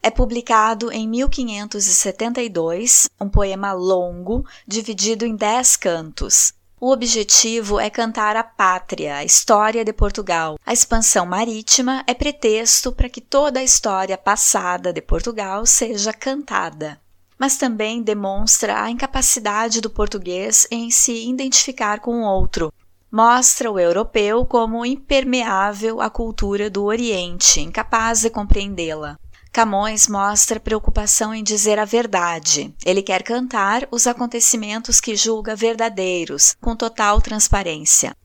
É 0.03 0.11
publicado 0.11 0.93
em 0.93 1.09
1572, 1.09 3.09
um 3.19 3.31
poema 3.31 3.73
longo, 3.73 4.45
dividido 4.69 5.25
em 5.25 5.35
dez 5.35 5.77
cantos. 5.77 6.53
O 6.85 6.91
objetivo 6.91 7.79
é 7.79 7.89
cantar 7.89 8.35
a 8.35 8.43
pátria, 8.43 9.19
a 9.19 9.25
história 9.25 9.85
de 9.85 9.93
Portugal. 9.93 10.59
A 10.67 10.73
expansão 10.73 11.25
marítima 11.25 12.03
é 12.09 12.13
pretexto 12.13 12.91
para 12.91 13.09
que 13.09 13.21
toda 13.21 13.61
a 13.61 13.63
história 13.63 14.19
passada 14.19 14.93
de 14.93 15.01
Portugal 15.01 15.65
seja 15.65 16.13
cantada. 16.13 17.01
Mas 17.39 17.57
também 17.57 18.03
demonstra 18.03 18.83
a 18.83 18.91
incapacidade 18.91 19.81
do 19.81 19.89
português 19.89 20.67
em 20.73 20.91
se 20.91 21.29
identificar 21.29 22.01
com 22.01 22.21
o 22.23 22.27
outro. 22.27 22.73
Mostra 23.09 23.71
o 23.71 23.79
europeu 23.79 24.45
como 24.45 24.85
impermeável 24.85 26.01
à 26.01 26.11
cultura 26.11 26.69
do 26.69 26.83
Oriente, 26.83 27.61
incapaz 27.61 28.23
de 28.23 28.31
compreendê-la. 28.31 29.17
Camões 29.53 30.09
mostra 30.09 30.59
preocupação 30.59 31.35
em 31.35 31.45
dizer 31.45 31.79
a 31.79 31.85
verdade. 31.85 32.75
Ele 32.87 33.03
quer 33.03 33.23
cantar 33.23 33.87
os 33.91 34.07
acontecimentos 34.07 34.99
que 34.99 35.15
julga 35.15 35.55
verdadeiros, 35.55 36.57
com 36.59 36.75
total 36.75 37.21
transparência. 37.21 38.17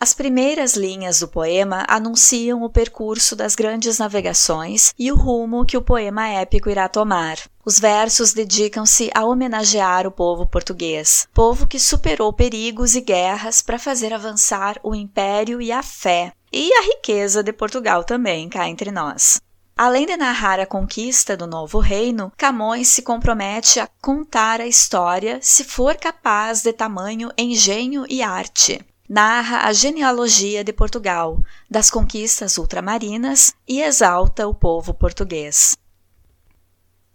As 0.00 0.12
primeiras 0.12 0.74
linhas 0.74 1.20
do 1.20 1.28
poema 1.28 1.86
anunciam 1.88 2.64
o 2.64 2.68
percurso 2.68 3.36
das 3.36 3.54
grandes 3.54 3.98
navegações 3.98 4.92
e 4.98 5.12
o 5.12 5.16
rumo 5.16 5.64
que 5.64 5.76
o 5.76 5.82
poema 5.82 6.26
épico 6.26 6.68
irá 6.68 6.88
tomar. 6.88 7.38
Os 7.64 7.78
versos 7.78 8.32
dedicam-se 8.32 9.08
a 9.14 9.24
homenagear 9.24 10.08
o 10.08 10.10
povo 10.10 10.44
português, 10.44 11.28
povo 11.32 11.68
que 11.68 11.78
superou 11.78 12.32
perigos 12.32 12.96
e 12.96 13.00
guerras 13.00 13.62
para 13.62 13.78
fazer 13.78 14.12
avançar 14.12 14.76
o 14.82 14.92
império 14.92 15.62
e 15.62 15.70
a 15.70 15.84
fé, 15.84 16.32
e 16.52 16.72
a 16.72 16.82
riqueza 16.82 17.44
de 17.44 17.52
Portugal 17.52 18.02
também 18.02 18.48
cá 18.48 18.68
entre 18.68 18.90
nós. 18.90 19.40
Além 19.78 20.06
de 20.06 20.16
narrar 20.16 20.58
a 20.58 20.64
conquista 20.64 21.36
do 21.36 21.46
novo 21.46 21.78
reino, 21.80 22.32
Camões 22.34 22.88
se 22.88 23.02
compromete 23.02 23.78
a 23.78 23.86
contar 24.00 24.58
a 24.58 24.66
história 24.66 25.38
se 25.42 25.64
for 25.64 25.96
capaz 25.96 26.62
de 26.62 26.72
tamanho 26.72 27.30
engenho 27.36 28.06
e 28.08 28.22
arte. 28.22 28.80
Narra 29.06 29.68
a 29.68 29.74
genealogia 29.74 30.64
de 30.64 30.72
Portugal, 30.72 31.42
das 31.70 31.90
conquistas 31.90 32.56
ultramarinas 32.56 33.52
e 33.68 33.82
exalta 33.82 34.48
o 34.48 34.54
povo 34.54 34.94
português. 34.94 35.76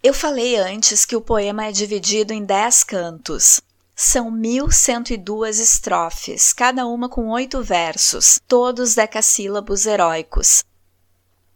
Eu 0.04 0.14
falei 0.14 0.56
antes 0.56 1.04
que 1.04 1.16
o 1.16 1.22
poema 1.22 1.66
é 1.66 1.72
dividido 1.72 2.32
em 2.32 2.46
dez 2.46 2.84
cantos. 2.84 3.60
São 3.96 4.30
1102 4.30 5.60
estrofes, 5.60 6.54
cada 6.54 6.86
uma 6.86 7.10
com 7.10 7.30
oito 7.30 7.64
versos, 7.64 8.40
todos 8.48 8.94
decassílabos 8.94 9.88
heróicos. 9.88 10.64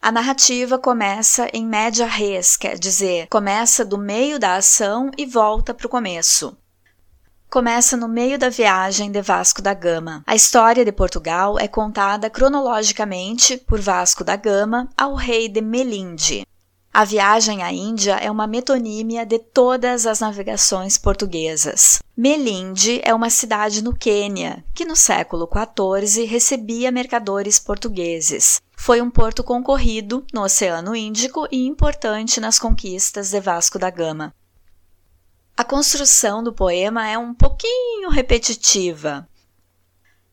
A 0.05 0.11
narrativa 0.11 0.77
começa 0.77 1.49
em 1.51 1.65
média 1.65 2.05
res, 2.05 2.55
quer 2.55 2.77
dizer, 2.77 3.25
começa 3.27 3.83
do 3.83 3.97
meio 3.97 4.37
da 4.37 4.55
ação 4.55 5.09
e 5.17 5.25
volta 5.25 5.73
para 5.73 5.87
o 5.87 5.89
começo. 5.89 6.55
Começa 7.49 7.97
no 7.97 8.07
meio 8.07 8.37
da 8.37 8.47
viagem 8.47 9.09
de 9.09 9.19
Vasco 9.19 9.63
da 9.63 9.73
Gama. 9.73 10.21
A 10.27 10.35
história 10.35 10.85
de 10.85 10.91
Portugal 10.91 11.57
é 11.57 11.67
contada 11.67 12.29
cronologicamente 12.29 13.57
por 13.57 13.81
Vasco 13.81 14.23
da 14.23 14.35
Gama 14.35 14.87
ao 14.95 15.15
rei 15.15 15.49
de 15.49 15.59
Melinde. 15.59 16.45
A 16.97 17.03
viagem 17.03 17.61
à 17.61 17.73
Índia 17.73 18.13
é 18.13 18.31
uma 18.31 18.47
metonímia 18.47 19.25
de 19.25 19.37
todas 19.37 20.07
as 20.07 20.21
navegações 20.21 20.97
portuguesas. 20.97 22.01
Melinde 22.15 23.01
é 23.03 23.13
uma 23.13 23.29
cidade 23.29 23.83
no 23.83 23.93
Quênia, 23.93 24.63
que 24.73 24.85
no 24.85 24.95
século 24.95 25.45
XIV 25.45 26.23
recebia 26.23 26.93
mercadores 26.93 27.59
portugueses. 27.59 28.61
Foi 28.77 29.01
um 29.01 29.11
porto 29.11 29.43
concorrido 29.43 30.25
no 30.33 30.41
Oceano 30.43 30.95
Índico 30.95 31.45
e 31.51 31.67
importante 31.67 32.39
nas 32.39 32.57
conquistas 32.57 33.29
de 33.29 33.41
Vasco 33.41 33.77
da 33.77 33.89
Gama. 33.89 34.33
A 35.57 35.65
construção 35.65 36.41
do 36.41 36.53
poema 36.53 37.05
é 37.05 37.17
um 37.17 37.33
pouquinho 37.33 38.09
repetitiva. 38.09 39.27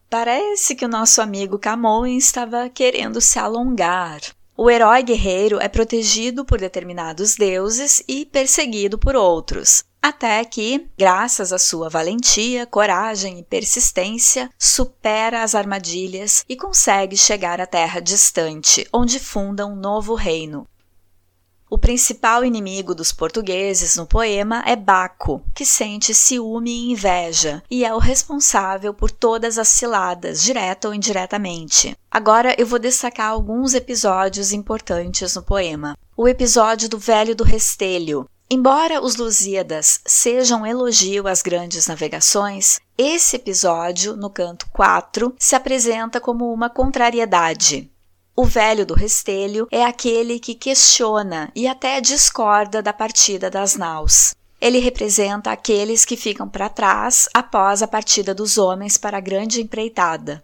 Parece 0.08 0.76
que 0.76 0.84
o 0.84 0.88
nosso 0.88 1.20
amigo 1.20 1.58
Camões 1.58 2.26
estava 2.26 2.68
querendo 2.68 3.20
se 3.20 3.36
alongar. 3.36 4.20
O 4.54 4.70
herói 4.70 5.02
guerreiro 5.02 5.58
é 5.60 5.66
protegido 5.66 6.44
por 6.44 6.60
determinados 6.60 7.36
deuses 7.36 8.02
e 8.06 8.26
perseguido 8.26 8.98
por 8.98 9.16
outros, 9.16 9.82
até 10.02 10.44
que, 10.44 10.88
graças 10.98 11.54
à 11.54 11.58
sua 11.58 11.88
valentia, 11.88 12.66
coragem 12.66 13.38
e 13.38 13.42
persistência, 13.42 14.50
supera 14.58 15.42
as 15.42 15.54
armadilhas 15.54 16.44
e 16.46 16.54
consegue 16.54 17.16
chegar 17.16 17.62
à 17.62 17.66
terra 17.66 17.98
distante, 17.98 18.86
onde 18.92 19.18
funda 19.18 19.66
um 19.66 19.74
novo 19.74 20.14
reino, 20.14 20.66
o 21.72 21.78
principal 21.78 22.44
inimigo 22.44 22.94
dos 22.94 23.12
portugueses 23.12 23.96
no 23.96 24.04
poema 24.04 24.62
é 24.66 24.76
Baco, 24.76 25.42
que 25.54 25.64
sente 25.64 26.12
ciúme 26.12 26.70
e 26.70 26.92
inveja 26.92 27.62
e 27.70 27.82
é 27.82 27.94
o 27.94 27.98
responsável 27.98 28.92
por 28.92 29.10
todas 29.10 29.56
as 29.56 29.68
ciladas, 29.68 30.42
direta 30.42 30.88
ou 30.88 30.92
indiretamente. 30.94 31.96
Agora 32.10 32.54
eu 32.58 32.66
vou 32.66 32.78
destacar 32.78 33.30
alguns 33.30 33.72
episódios 33.72 34.52
importantes 34.52 35.34
no 35.34 35.42
poema. 35.42 35.96
O 36.14 36.28
episódio 36.28 36.90
do 36.90 36.98
Velho 36.98 37.34
do 37.34 37.42
Restelho, 37.42 38.28
Embora 38.50 39.02
os 39.02 39.16
Lusíadas 39.16 40.00
sejam 40.04 40.66
elogio 40.66 41.26
às 41.26 41.40
grandes 41.40 41.86
navegações, 41.86 42.80
esse 42.98 43.36
episódio, 43.36 44.14
no 44.14 44.28
canto 44.28 44.66
4, 44.74 45.34
se 45.38 45.54
apresenta 45.54 46.20
como 46.20 46.52
uma 46.52 46.68
contrariedade. 46.68 47.90
O 48.42 48.44
velho 48.44 48.84
do 48.84 48.92
restelho 48.92 49.68
é 49.70 49.84
aquele 49.84 50.40
que 50.40 50.56
questiona 50.56 51.52
e 51.54 51.68
até 51.68 52.00
discorda 52.00 52.82
da 52.82 52.92
partida 52.92 53.48
das 53.48 53.76
naus. 53.76 54.34
Ele 54.60 54.80
representa 54.80 55.52
aqueles 55.52 56.04
que 56.04 56.16
ficam 56.16 56.48
para 56.48 56.68
trás 56.68 57.28
após 57.32 57.84
a 57.84 57.86
partida 57.86 58.34
dos 58.34 58.58
homens 58.58 58.98
para 58.98 59.18
a 59.18 59.20
grande 59.20 59.62
empreitada. 59.62 60.42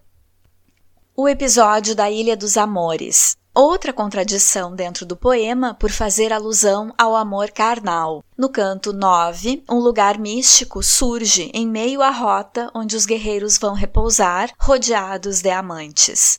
O 1.17 1.28
episódio 1.28 1.97
da 1.97 2.09
Ilha 2.09 2.37
dos 2.37 2.57
Amores. 2.57 3.37
Outra 3.52 3.93
contradição 3.93 4.76
dentro 4.76 5.05
do 5.05 5.17
poema 5.17 5.75
por 5.75 5.90
fazer 5.90 6.33
alusão 6.33 6.95
ao 6.97 7.17
amor 7.17 7.50
carnal. 7.50 8.23
No 8.37 8.49
canto 8.49 8.93
9, 8.93 9.64
um 9.69 9.81
lugar 9.81 10.21
místico 10.21 10.85
surge 10.85 11.50
em 11.52 11.67
meio 11.67 12.00
à 12.00 12.11
rota 12.11 12.71
onde 12.73 12.95
os 12.95 13.05
guerreiros 13.05 13.59
vão 13.59 13.75
repousar, 13.75 14.52
rodeados 14.57 15.40
de 15.40 15.50
amantes 15.50 16.38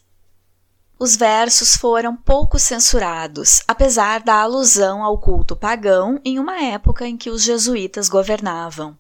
os 1.00 1.16
versos 1.16 1.78
foram 1.78 2.14
pouco 2.14 2.60
censurados, 2.60 3.62
apesar 3.66 4.22
da 4.22 4.42
alusão 4.42 5.02
ao 5.02 5.18
culto 5.18 5.56
pagão 5.56 6.20
em 6.26 6.38
uma 6.38 6.62
época 6.62 7.08
em 7.08 7.16
que 7.16 7.30
os 7.30 7.42
jesuítas 7.42 8.10
governavam. 8.10 8.98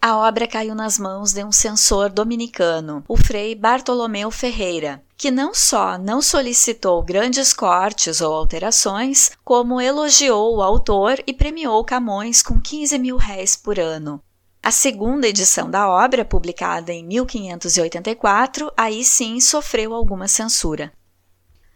A 0.00 0.16
obra 0.16 0.46
caiu 0.46 0.76
nas 0.76 0.96
mãos 0.96 1.32
de 1.32 1.42
um 1.42 1.50
censor 1.50 2.08
dominicano, 2.08 3.02
o 3.08 3.16
frei 3.16 3.54
Bartolomeu 3.54 4.30
Ferreira, 4.30 5.02
que 5.16 5.30
não 5.30 5.52
só 5.52 5.98
não 5.98 6.22
solicitou 6.22 7.02
grandes 7.02 7.52
cortes 7.52 8.20
ou 8.20 8.32
alterações, 8.32 9.32
como 9.44 9.80
elogiou 9.80 10.56
o 10.56 10.62
autor 10.62 11.20
e 11.26 11.32
premiou 11.32 11.82
Camões 11.84 12.42
com 12.42 12.60
15 12.60 12.96
mil 12.98 13.16
réis 13.16 13.56
por 13.56 13.80
ano. 13.80 14.20
A 14.62 14.70
segunda 14.70 15.26
edição 15.26 15.68
da 15.68 15.88
obra, 15.88 16.24
publicada 16.24 16.92
em 16.92 17.04
1584, 17.04 18.70
aí 18.76 19.02
sim 19.04 19.40
sofreu 19.40 19.94
alguma 19.94 20.28
censura. 20.28 20.92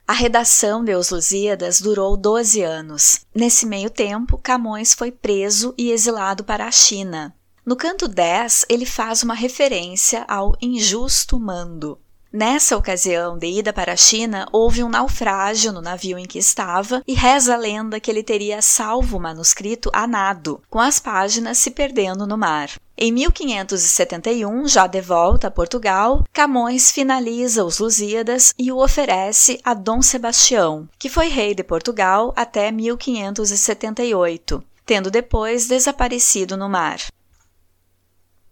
A 0.09 0.15
redação 0.15 0.83
de 0.83 0.95
Os 0.95 1.11
Lusíadas 1.11 1.83
durou 1.83 2.17
12 2.17 2.63
anos. 2.63 3.27
Nesse 3.35 3.67
meio 3.67 3.91
tempo, 3.91 4.39
Camões 4.39 4.95
foi 4.95 5.13
preso 5.13 5.75
e 5.77 5.91
exilado 5.91 6.43
para 6.43 6.65
a 6.65 6.71
China. 6.71 7.37
No 7.63 7.77
canto 7.77 8.09
10, 8.09 8.65
ele 8.71 8.87
faz 8.87 9.23
uma 9.23 9.35
referência 9.35 10.25
ao 10.27 10.57
injusto 10.63 11.39
mando. 11.39 12.01
Nessa 12.33 12.75
ocasião 12.75 13.37
de 13.37 13.49
ida 13.49 13.71
para 13.71 13.93
a 13.93 13.97
China, 13.97 14.47
houve 14.51 14.83
um 14.83 14.89
naufrágio 14.89 15.73
no 15.73 15.83
navio 15.83 16.19
em 16.19 16.25
que 16.25 16.39
estava 16.39 17.03
e 17.07 17.13
reza 17.13 17.53
a 17.53 17.59
lenda 17.59 18.01
que 18.01 18.11
ele 18.11 18.23
teria 18.23 18.63
salvo 18.63 19.19
o 19.19 19.21
manuscrito 19.21 19.91
a 19.93 20.07
nado, 20.07 20.63
com 20.71 20.81
as 20.81 20.99
páginas 20.99 21.59
se 21.59 21.71
perdendo 21.71 22.27
no 22.27 22.39
mar. 22.39 22.71
Em 23.01 23.13
1571, 23.13 24.67
já 24.67 24.89
de 24.89 25.01
volta 25.01 25.47
a 25.47 25.51
Portugal, 25.53 26.25
Camões 26.33 26.91
finaliza 26.91 27.65
os 27.65 27.79
Lusíadas 27.79 28.53
e 28.59 28.73
o 28.73 28.83
oferece 28.83 29.61
a 29.63 29.73
Dom 29.73 30.03
Sebastião, 30.03 30.89
que 30.99 31.09
foi 31.09 31.29
rei 31.29 31.55
de 31.55 31.63
Portugal 31.63 32.33
até 32.35 32.73
1578, 32.73 34.65
tendo 34.85 35.13
depois 35.13 35.69
desaparecido 35.69 36.57
no 36.57 36.69
mar. 36.69 36.99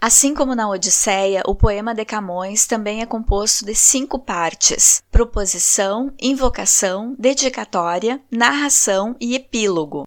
Assim 0.01 0.33
como 0.33 0.55
na 0.55 0.69
Odisseia, 0.69 1.43
o 1.45 1.53
poema 1.53 1.93
de 1.93 2.05
Camões 2.05 2.69
também 2.69 3.03
é 3.03 3.07
composto 3.07 3.65
de 3.65 3.75
cinco 3.75 4.17
partes: 4.17 5.03
proposição, 5.11 6.13
invocação, 6.23 7.17
dedicatória, 7.19 8.23
narração 8.31 9.17
e 9.21 9.35
epílogo. 9.35 10.07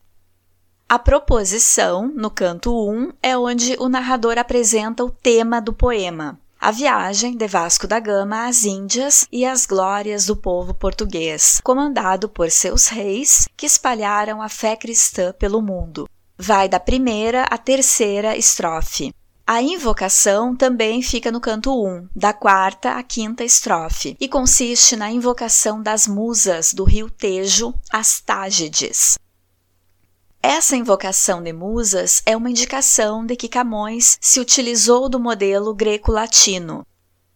A 0.92 0.98
proposição, 0.98 2.12
no 2.16 2.32
canto 2.32 2.74
1, 2.74 3.12
é 3.22 3.38
onde 3.38 3.76
o 3.78 3.88
narrador 3.88 4.40
apresenta 4.40 5.04
o 5.04 5.12
tema 5.12 5.62
do 5.62 5.72
poema. 5.72 6.40
A 6.60 6.72
viagem 6.72 7.38
de 7.38 7.48
Vasco 7.48 7.86
da 7.86 8.00
Gama 8.00 8.48
às 8.48 8.64
Índias 8.64 9.28
e 9.32 9.46
as 9.46 9.68
glórias 9.68 10.26
do 10.26 10.36
povo 10.36 10.74
português, 10.74 11.62
comandado 11.64 12.28
por 12.28 12.50
seus 12.50 12.88
reis 12.88 13.48
que 13.56 13.68
espalharam 13.68 14.42
a 14.42 14.50
fé 14.50 14.76
cristã 14.76 15.32
pelo 15.32 15.62
mundo. 15.62 16.10
Vai 16.36 16.68
da 16.68 16.80
primeira 16.80 17.44
à 17.44 17.58
terceira 17.60 18.36
estrofe. 18.36 19.14
A 19.46 19.62
invocação 19.62 20.56
também 20.56 21.04
fica 21.04 21.32
no 21.32 21.40
canto 21.40 21.72
1, 21.72 22.10
da 22.16 22.34
quarta 22.34 22.94
à 22.94 23.04
quinta 23.04 23.44
estrofe, 23.44 24.18
e 24.20 24.28
consiste 24.28 24.96
na 24.96 25.12
invocação 25.12 25.84
das 25.84 26.08
musas 26.08 26.74
do 26.74 26.84
rio 26.84 27.12
Tejo, 27.12 27.76
as 27.92 28.20
Tágides. 28.20 29.20
Essa 30.42 30.78
invocação 30.78 31.44
de 31.44 31.52
musas 31.52 32.22
é 32.26 32.36
uma 32.36 32.50
indicação 32.50 33.26
de 33.26 33.36
que 33.36 33.50
Camões 33.50 34.18
se 34.22 34.40
utilizou 34.40 35.10
do 35.10 35.20
modelo 35.20 35.74
greco-latino. 35.74 36.88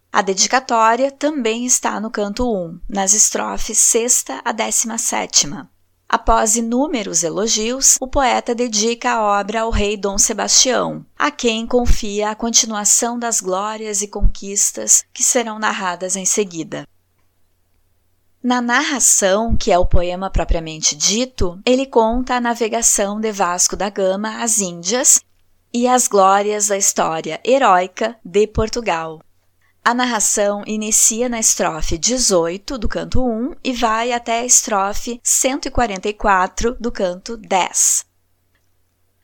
A 0.10 0.22
dedicatória 0.22 1.12
também 1.12 1.66
está 1.66 2.00
no 2.00 2.10
canto 2.10 2.50
1, 2.50 2.80
nas 2.88 3.14
estrofes 3.14 3.78
6 3.78 4.26
a 4.46 4.52
17. 4.54 5.50
Após 6.08 6.56
inúmeros 6.56 7.24
elogios, 7.24 7.98
o 8.00 8.08
poeta 8.08 8.56
dedica 8.56 9.12
a 9.12 9.22
obra 9.22 9.62
ao 9.62 9.70
rei 9.70 9.98
Dom 9.98 10.18
Sebastião, 10.18 11.06
a 11.18 11.30
quem 11.30 11.68
confia 11.68 12.30
a 12.30 12.36
continuação 12.36 13.20
das 13.20 13.42
glórias 13.42 14.02
e 14.02 14.08
conquistas 14.08 15.04
que 15.12 15.24
serão 15.24 15.60
narradas 15.60 16.16
em 16.16 16.26
seguida. 16.26 16.88
Na 18.44 18.62
narração, 18.62 19.56
que 19.56 19.72
é 19.72 19.80
o 19.80 19.86
poema 19.86 20.30
propriamente 20.30 20.98
dito, 20.98 21.58
ele 21.66 21.86
conta 21.86 22.36
a 22.36 22.42
navegação 22.42 23.18
de 23.18 23.32
Vasco 23.32 23.78
da 23.78 23.90
Gama 23.90 24.44
às 24.44 24.60
Índias 24.60 25.22
e 25.74 25.88
as 25.88 26.10
glórias 26.10 26.68
da 26.68 26.78
história 26.78 27.40
heróica 27.46 28.18
de 28.22 28.46
Portugal. 28.46 29.22
A 29.82 29.94
narração 29.94 30.62
inicia 30.68 31.30
na 31.30 31.40
estrofe 31.40 31.98
18 31.98 32.78
do 32.78 32.90
canto 32.90 33.26
1 33.26 33.56
e 33.64 33.72
vai 33.72 34.12
até 34.12 34.42
a 34.42 34.46
estrofe 34.46 35.22
144 35.24 36.76
do 36.78 36.92
canto 36.92 37.38
10. 37.38 38.06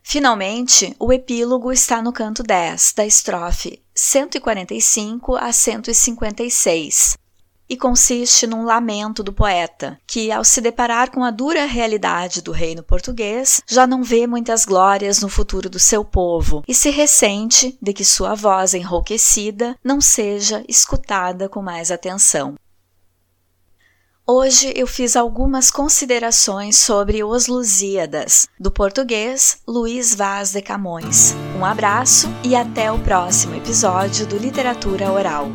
Finalmente, 0.02 0.96
o 0.98 1.12
epílogo 1.12 1.70
está 1.70 2.00
no 2.00 2.10
canto 2.10 2.42
10, 2.42 2.94
da 2.94 3.04
estrofe 3.04 3.82
145 3.94 5.36
a 5.36 5.52
156. 5.52 7.18
E 7.70 7.76
consiste 7.76 8.48
num 8.48 8.64
lamento 8.64 9.22
do 9.22 9.32
poeta, 9.32 9.96
que, 10.04 10.32
ao 10.32 10.42
se 10.42 10.60
deparar 10.60 11.12
com 11.12 11.22
a 11.22 11.30
dura 11.30 11.64
realidade 11.66 12.42
do 12.42 12.50
reino 12.50 12.82
português, 12.82 13.62
já 13.64 13.86
não 13.86 14.02
vê 14.02 14.26
muitas 14.26 14.64
glórias 14.64 15.22
no 15.22 15.28
futuro 15.28 15.70
do 15.70 15.78
seu 15.78 16.04
povo 16.04 16.64
e 16.66 16.74
se 16.74 16.90
ressente 16.90 17.78
de 17.80 17.92
que 17.92 18.04
sua 18.04 18.34
voz 18.34 18.74
enrouquecida 18.74 19.76
não 19.84 20.00
seja 20.00 20.64
escutada 20.68 21.48
com 21.48 21.62
mais 21.62 21.92
atenção. 21.92 22.56
Hoje 24.26 24.72
eu 24.76 24.86
fiz 24.86 25.16
algumas 25.16 25.70
considerações 25.70 26.76
sobre 26.76 27.22
Os 27.24 27.46
Lusíadas, 27.46 28.46
do 28.58 28.70
português 28.70 29.58
Luiz 29.66 30.14
Vaz 30.14 30.52
de 30.52 30.62
Camões. 30.62 31.34
Um 31.58 31.64
abraço 31.64 32.28
e 32.44 32.54
até 32.54 32.92
o 32.92 32.98
próximo 33.00 33.56
episódio 33.56 34.26
do 34.26 34.36
Literatura 34.36 35.10
Oral. 35.10 35.48